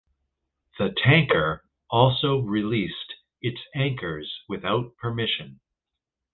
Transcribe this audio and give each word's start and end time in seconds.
The 0.79 0.95
tanker 0.97 1.63
also 1.87 2.39
released 2.39 3.13
its 3.39 3.59
anchors 3.75 4.33
without 4.49 4.97
permission. 4.97 5.59